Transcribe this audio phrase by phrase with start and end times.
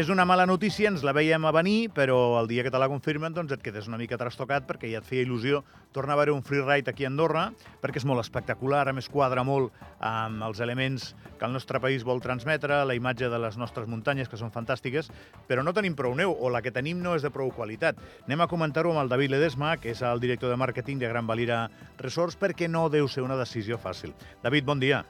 [0.00, 2.86] És una mala notícia, ens la veiem a venir, però el dia que te la
[2.88, 5.60] confirmen doncs et quedes una mica trastocat perquè ja et feia il·lusió
[5.92, 7.42] tornar a veure un freeride aquí a Andorra,
[7.82, 12.08] perquè és molt espectacular, a més quadra molt amb els elements que el nostre país
[12.08, 15.12] vol transmetre, la imatge de les nostres muntanyes, que són fantàstiques,
[15.50, 18.00] però no tenim prou neu, o la que tenim no és de prou qualitat.
[18.24, 21.28] Anem a comentar-ho amb el David Ledesma, que és el director de màrqueting de Gran
[21.28, 21.66] Valira
[22.00, 24.16] Resorts, perquè no deu ser una decisió fàcil.
[24.40, 25.04] David, bon dia.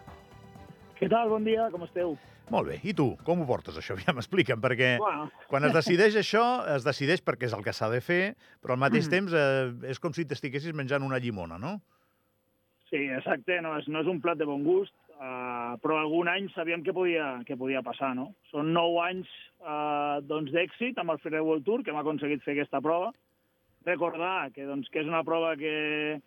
[1.01, 1.31] Què tal?
[1.33, 2.17] Bon dia, com esteu?
[2.51, 2.81] Molt bé.
[2.85, 3.97] I tu, com ho portes, això?
[4.05, 5.29] Ja m'expliquen, perquè Bueno.
[5.49, 8.83] quan es decideix això, es decideix perquè és el que s'ha de fer, però al
[8.83, 9.11] mateix Mm.
[9.15, 11.79] temps eh, és com si t'estiguessis menjant una llimona, no?
[12.91, 16.49] Sí, exacte, no és, no és un plat de bon gust, uh, però algun any
[16.57, 18.33] sabíem que podia, que podia passar, no?
[18.51, 19.31] Són nou anys
[19.63, 23.13] uh, doncs, d'èxit amb el Freeride World Tour, que hem aconseguit fer aquesta prova.
[23.87, 26.19] Recordar que, doncs, que és una prova que,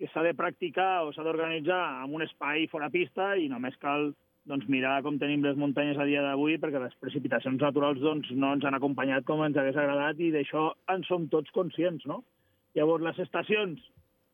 [0.00, 4.10] que s'ha de practicar o s'ha d'organitzar en un espai fora pista i només cal
[4.48, 8.54] doncs, mirar com tenim les muntanyes a dia d'avui perquè les precipitacions naturals doncs, no
[8.56, 12.22] ens han acompanyat com ens hagués agradat i d'això en som tots conscients, no?
[12.74, 13.80] Llavors, les estacions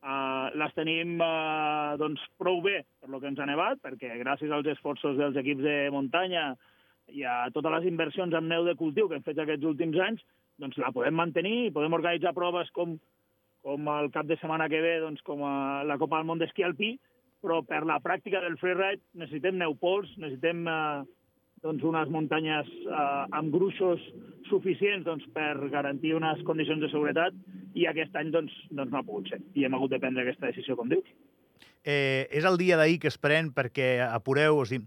[0.07, 4.53] Uh, les tenim uh, doncs, prou bé per lo que ens ha nevat, perquè gràcies
[4.55, 6.53] als esforços dels equips de muntanya
[7.11, 10.23] i a totes les inversions en neu de cultiu que hem fet aquests últims anys,
[10.63, 12.95] doncs la podem mantenir i podem organitzar proves com,
[13.67, 16.63] com el cap de setmana que ve, doncs, com a la Copa del Món d'Esquí
[16.63, 16.95] Alpí,
[17.43, 21.05] però per la pràctica del freeride necessitem neupols, necessitem eh,
[21.67, 24.03] doncs, unes muntanyes eh, amb gruixos
[24.51, 27.35] suficients doncs, per garantir unes condicions de seguretat
[27.75, 29.41] i aquest any doncs, doncs no ha pogut ser.
[29.59, 31.11] I hem hagut de prendre aquesta decisió, com dius.
[31.83, 34.87] Eh, és el dia d'ahir que es pren perquè apureu, o sigui,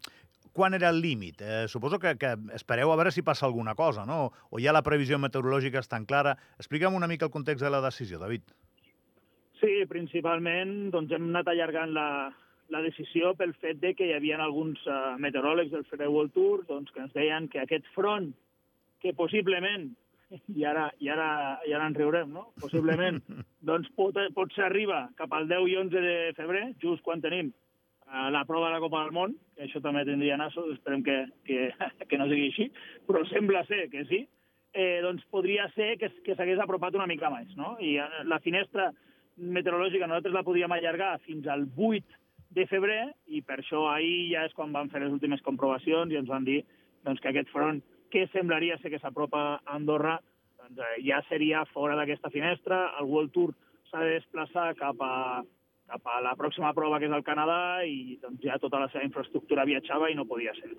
[0.55, 1.43] quan era el límit?
[1.43, 4.31] Eh, suposo que, que espereu a veure si passa alguna cosa, no?
[4.49, 6.37] O ja la previsió meteorològica és tan clara.
[6.59, 8.47] Explica'm una mica el context de la decisió, David.
[9.59, 12.07] Sí, principalment doncs, hem anat allargant la,
[12.71, 16.63] la decisió pel fet de que hi havia alguns uh, meteoròlegs del Freeride World Tour
[16.69, 18.31] doncs, que ens deien que aquest front,
[19.03, 19.89] que possiblement,
[20.55, 21.29] i ara, i ara,
[21.67, 22.49] i ara en riurem, no?
[22.61, 23.19] possiblement,
[23.69, 27.51] doncs pot, pot ser arriba cap al 10 i 11 de febrer, just quan tenim
[27.51, 31.19] uh, la prova de la Copa del Món, que això també tindria nassos, esperem que,
[31.49, 31.71] que,
[32.07, 32.71] que no sigui així,
[33.09, 34.23] però sembla ser que sí,
[34.71, 37.51] eh, doncs podria ser que, que s'hagués apropat una mica més.
[37.57, 37.75] No?
[37.81, 38.91] I eh, la finestra
[39.39, 42.19] meteorològica nosaltres la podíem allargar fins al 8
[42.55, 46.19] de febrer i per això ahir ja és quan van fer les últimes comprovacions i
[46.19, 46.63] ens van dir
[47.05, 50.17] doncs, que aquest front que semblaria ser que s'apropa a Andorra
[50.57, 52.95] doncs, eh, ja seria fora d'aquesta finestra.
[52.99, 53.53] El World Tour
[53.89, 55.43] s'ha de desplaçar cap a,
[55.89, 59.05] cap a la pròxima prova, que és el Canadà, i doncs, ja tota la seva
[59.05, 60.71] infraestructura viatjava i no podia ser.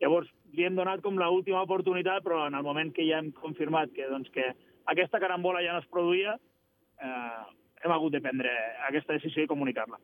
[0.00, 3.90] Llavors, li hem donat com l'última oportunitat, però en el moment que ja hem confirmat
[3.94, 4.52] que, doncs, que
[4.86, 6.38] aquesta carambola ja no es produïa,
[7.02, 8.52] eh, hem hagut de prendre
[8.88, 9.98] aquesta decisió i comunicar-la.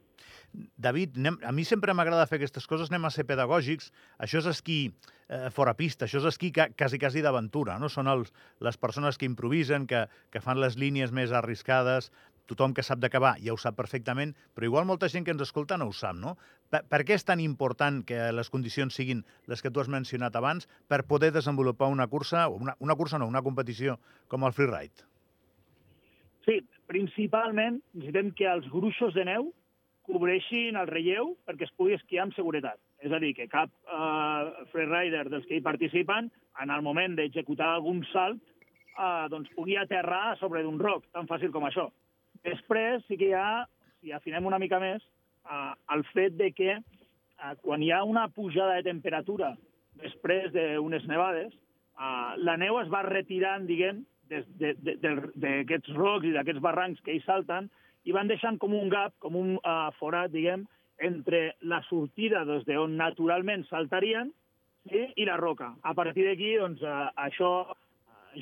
[0.78, 3.90] David, anem, a mi sempre m'agrada fer aquestes coses, anem a ser pedagògics.
[4.22, 7.90] Això és esquí eh, fora pista, això és esquí ca, quasi, quasi d'aventura, no?
[7.90, 8.30] Són els,
[8.62, 12.12] les persones que improvisen, que, que fan les línies més arriscades,
[12.46, 15.78] tothom que sap d'acabar ja ho sap perfectament, però igual molta gent que ens escolta
[15.80, 16.36] no ho sap, no?
[16.70, 20.36] Per, per què és tan important que les condicions siguin les que tu has mencionat
[20.36, 23.98] abans per poder desenvolupar una cursa, una, una cursa no, una competició
[24.28, 25.08] com el freeride?
[26.44, 26.60] Sí,
[26.90, 29.50] principalment necessitem que els gruixos de neu
[30.04, 32.78] cobreixin el relleu perquè es pugui esquiar amb seguretat.
[33.04, 36.30] És a dir, que cap eh, freerider dels que hi participen,
[36.62, 38.40] en el moment d'executar algun salt,
[38.94, 41.88] eh, doncs pugui aterrar sobre d'un roc, tan fàcil com això.
[42.44, 43.64] Després sí que hi ha,
[44.00, 45.04] si afinem una mica més,
[45.48, 49.54] eh, el fet de que eh, quan hi ha una pujada de temperatura
[50.00, 54.04] després d'unes nevades, eh, la neu es va retirant, diguem,
[54.60, 57.70] d'aquests rocs i d'aquests barrancs que hi salten
[58.04, 60.66] i van deixant com un gap, com un uh, forat, diguem,
[61.02, 64.30] entre la sortida des d'on naturalment saltarien
[64.90, 65.72] sí, i la roca.
[65.82, 67.76] A partir d'aquí, doncs, uh, això uh,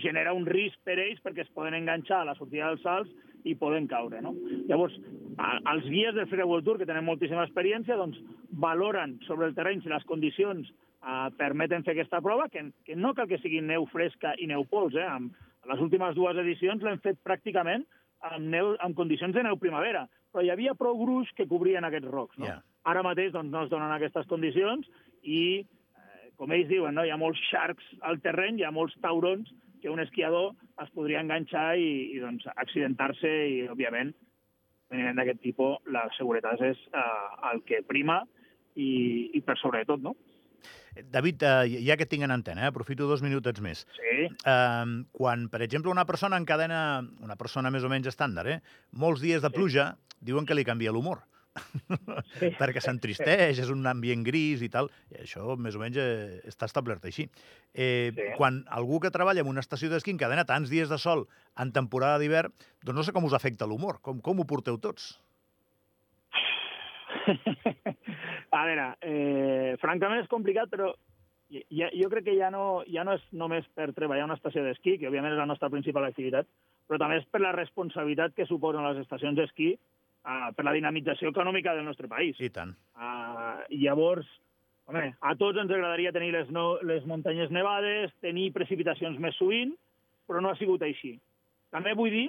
[0.02, 3.12] genera un risc per ells perquè es poden enganxar a la sortida dels salts
[3.48, 4.20] i poden caure.
[4.22, 4.34] No?
[4.68, 4.94] Llavors,
[5.38, 8.18] a, els guies del Freeride World Tour, que tenen moltíssima experiència, doncs,
[8.62, 13.14] valoren sobre el terreny si les condicions uh, permeten fer aquesta prova, que, que no
[13.14, 14.98] cal que sigui neu fresca i neu pols.
[14.98, 15.06] Eh?
[15.06, 15.34] Amb,
[15.70, 17.84] les últimes dues edicions l'hem fet pràcticament
[18.30, 22.10] amb, neu, amb condicions de neu primavera, però hi havia prou gruix que cobrien aquests
[22.10, 22.38] rocs.
[22.38, 22.48] No?
[22.48, 22.62] Yeah.
[22.88, 24.88] Ara mateix doncs, no es donen aquestes condicions
[25.22, 27.04] i, eh, com ells diuen, no?
[27.06, 29.50] hi ha molts sharks al terreny, hi ha molts taurons
[29.82, 34.12] que un esquiador es podria enganxar i, i doncs, accidentar-se i, òbviament,
[34.92, 38.22] venint d'aquest tipus, la seguretat és eh, el que prima
[38.74, 40.14] i, i per sobre de tot, no?
[40.94, 43.86] David, eh, ja que tinc en antena, eh, aprofito dos minutets més.
[43.96, 44.28] Sí.
[44.28, 48.62] Eh, quan, per exemple, una persona encadena, una persona més o menys estàndard, eh,
[48.92, 49.54] molts dies de Sí.
[49.54, 51.24] pluja, diuen que li canvia l'humor.
[52.40, 52.48] sí.
[52.60, 56.64] perquè s'entristeix, és un ambient gris i tal, i això més o menys eh, està
[56.64, 57.28] establert així.
[57.74, 58.22] Eh, sí.
[58.38, 62.18] Quan algú que treballa en una estació d'esquí ha tants dies de sol en temporada
[62.18, 62.52] d'hivern,
[62.82, 65.20] doncs no sé com us afecta l'humor, com, com ho porteu tots?
[68.58, 70.90] a veure, eh, francament és complicat, però
[71.70, 74.98] ja, jo crec que ja no, ja no és només per treballar una estació d'esquí,
[74.98, 76.48] que òbviament és la nostra principal activitat,
[76.88, 81.32] però també és per la responsabilitat que suposen les estacions d'esquí uh, per la dinamització
[81.32, 82.38] econòmica del nostre país.
[82.40, 82.74] I tant.
[82.96, 84.28] Uh, llavors,
[84.88, 89.74] home, a tots ens agradaria tenir les, no, les muntanyes nevades, tenir precipitacions més sovint,
[90.28, 91.18] però no ha sigut així.
[91.72, 92.28] També vull dir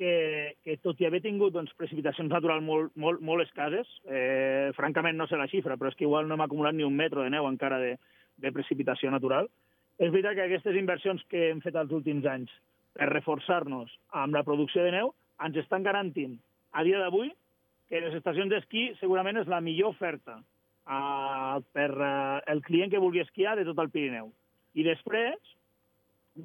[0.00, 5.18] que, que tot i haver tingut doncs, precipitacions naturals molt, molt, molt escases, eh, francament
[5.20, 7.32] no sé la xifra, però és que igual no hem acumulat ni un metro de
[7.34, 7.90] neu encara de,
[8.40, 9.50] de precipitació natural.
[10.00, 12.54] És veritat que aquestes inversions que hem fet els últims anys
[12.96, 13.92] per reforçar-nos
[14.22, 15.12] amb la producció de neu
[15.44, 16.38] ens estan garantint
[16.72, 17.28] a dia d'avui
[17.92, 23.02] que les estacions d'esquí segurament és la millor oferta uh, per uh, el client que
[23.02, 24.32] vulgui esquiar de tot el Pirineu.
[24.72, 25.36] I després,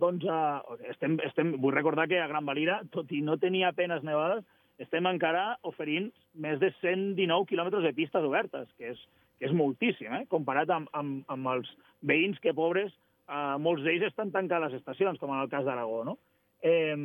[0.02, 4.04] doncs, uh, estem, estem, vull recordar que a Gran Valira, tot i no tenia apenes
[4.06, 4.46] nevades,
[4.82, 9.04] estem encara oferint més de 119 quilòmetres de pistes obertes, que és,
[9.40, 10.26] que és moltíssim, eh?
[10.32, 11.70] comparat amb, amb, amb els
[12.04, 12.92] veïns que, pobres,
[13.30, 16.04] eh, molts d'ells estan tancant les estacions, com en el cas d'Aragó.
[16.08, 16.18] No?
[16.66, 16.98] Eh,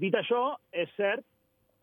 [0.00, 1.24] dit això, és cert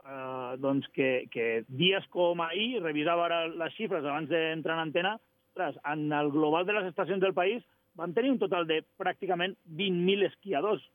[0.05, 5.17] eh, doncs que, que dies com ahir, revisava ara les xifres abans d'entrar en antena,
[5.59, 7.63] en el global de les estacions del país
[7.99, 10.85] vam tenir un total de pràcticament 20.000 esquiadors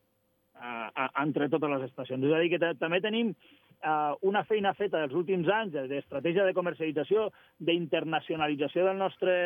[0.57, 2.25] eh, entre totes les estacions.
[2.25, 6.57] És a dir, que també tenim eh, una feina feta dels últims anys d'estratègia de
[6.57, 7.29] comercialització,
[7.59, 9.37] d'internacionalització del nostre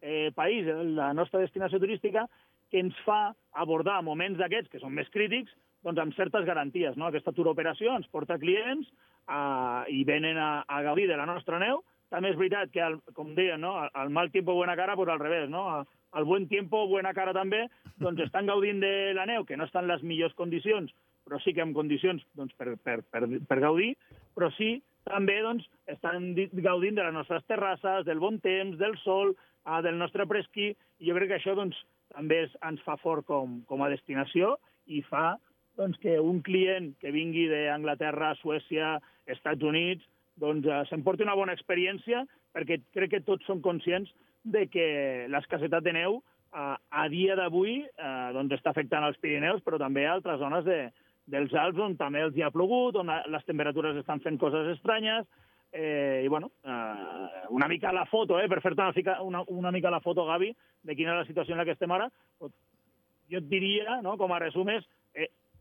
[0.00, 0.68] eh, país,
[0.98, 2.28] la nostra destinació turística,
[2.70, 5.54] que ens fa abordar moments d'aquests, que són més crítics,
[5.84, 6.96] doncs amb certes garanties.
[6.98, 7.08] No?
[7.08, 11.60] Aquesta tour operació ens porta clients eh, i venen a, a gaudir de la nostra
[11.62, 11.82] neu.
[12.08, 13.74] També és veritat que, el, com deia, no?
[13.84, 15.48] el mal tiempo, buena cara, pues al revés.
[15.52, 15.84] No?
[16.16, 17.66] El buen tiempo, buena cara també,
[18.00, 20.92] doncs estan gaudint de la neu, que no estan les millors condicions,
[21.28, 23.92] però sí que en condicions doncs, per, per, per, per gaudir,
[24.36, 24.78] però sí
[25.08, 26.32] també doncs, estan
[26.64, 29.34] gaudint de les nostres terrasses, del bon temps, del sol,
[29.66, 30.70] eh, del nostre presquí,
[31.00, 31.76] i jo crec que això doncs,
[32.14, 34.56] també ens fa fort com, com a destinació
[34.88, 35.36] i fa
[35.78, 38.96] doncs, que un client que vingui d'Anglaterra, Suècia,
[39.28, 40.04] Estats Units,
[40.40, 42.24] doncs eh, s'emporti una bona experiència,
[42.56, 44.10] perquè crec que tots som conscients
[44.52, 44.88] de que
[45.32, 50.06] l'escassetat de neu eh, a dia d'avui eh, doncs està afectant els Pirineus, però també
[50.06, 50.80] a altres zones de,
[51.28, 55.28] dels Alps on també els hi ha plogut, on les temperatures estan fent coses estranyes,
[55.72, 59.90] eh, i bueno, eh, una mica la foto, eh, per fer-te una, una, una mica
[59.90, 60.52] la foto, Gavi,
[60.82, 62.08] de quina és la situació en la que estem ara,
[62.40, 64.86] jo et diria, no, com a resum, és,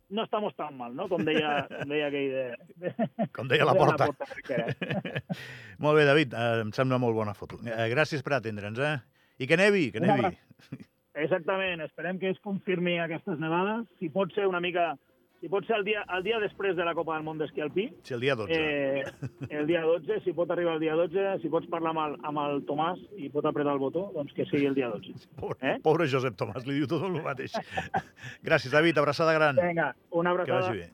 [0.10, 1.08] no estamos tan mal, no?
[1.10, 2.46] Com deia, com deia aquell de...
[2.84, 4.10] de com deia la porta.
[4.10, 5.26] La porta
[5.84, 7.60] molt bé, David, eh, em sembla molt bona foto.
[7.66, 8.96] Eh, gràcies per atendre'ns, eh?
[9.38, 10.32] I que nevi, que nevi.
[11.18, 13.86] Exactament, esperem que es confirmi aquestes nevades.
[14.00, 14.92] Si pot ser una mica
[15.42, 17.88] si pot ser el dia, el dia després de la Copa del Món d'esquí alpí.
[18.08, 18.58] Sí, el dia 12.
[18.58, 19.04] Eh,
[19.50, 22.44] el dia 12, si pot arribar el dia 12, si pots parlar amb el, amb
[22.44, 25.16] el Tomàs i pot apretar el botó, doncs que sigui el dia 12.
[25.42, 25.78] Pobre, eh?
[25.86, 27.58] pobre Josep Tomàs, li diu tot el mateix.
[28.48, 29.60] Gràcies, David, abraçada gran.
[29.62, 30.62] Vinga, una abraçada.
[30.68, 30.94] Que vagi bé.